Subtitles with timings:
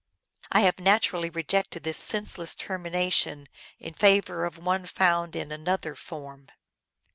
[0.51, 5.93] I have naturally rejected this senseless termination in favor of one found in an other
[5.93, 6.47] form.